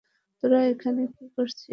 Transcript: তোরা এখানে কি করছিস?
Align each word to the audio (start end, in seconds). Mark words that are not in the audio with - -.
তোরা 0.43 0.59
এখানে 0.71 1.01
কি 1.15 1.25
করছিস? 1.35 1.69